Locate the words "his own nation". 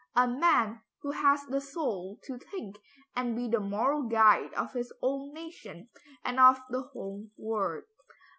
4.73-5.89